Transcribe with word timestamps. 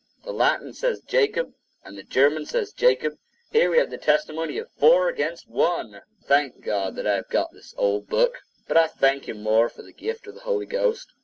The 0.23 0.33
Latin 0.33 0.73
says 0.73 0.99
Jacob 1.01 1.53
and 1.83 1.95
the 1.95 2.01
German 2.01 2.47
says 2.47 2.73
Jacob; 2.73 3.19
here 3.51 3.69
we 3.69 3.77
have 3.77 3.91
the 3.91 3.99
testimony 3.99 4.57
of 4.57 4.71
four 4.71 5.07
against 5.09 5.47
one. 5.47 5.93
I 5.93 6.01
thank 6.23 6.61
God 6.61 6.95
that 6.95 7.05
I 7.05 7.17
have 7.17 7.29
got 7.29 7.51
this 7.53 7.75
old 7.77 8.07
book; 8.07 8.39
but 8.67 8.77
I 8.77 8.87
thank 8.87 9.29
him 9.29 9.43
more 9.43 9.69
for 9.69 9.83
the 9.83 9.93
gift 9.93 10.25
of 10.25 10.33
the 10.33 10.41
Holy 10.41 10.65
Ghost. 10.65 11.13